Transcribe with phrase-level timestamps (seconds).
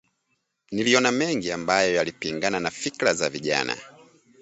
[0.71, 3.77] Niliona mengi ambayo yalipingana na fikra za vijana